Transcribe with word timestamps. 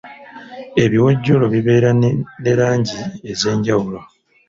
Ebiwojjolo 0.83 1.45
bibeera 1.53 1.89
ne 2.43 2.51
langi 2.59 2.99
ez'enjawulo. 3.31 3.99